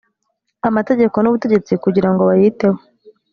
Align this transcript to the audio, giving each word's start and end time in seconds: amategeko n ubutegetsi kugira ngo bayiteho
amategeko 0.69 1.15
n 1.19 1.27
ubutegetsi 1.29 1.71
kugira 1.83 2.09
ngo 2.11 2.21
bayiteho 2.29 2.77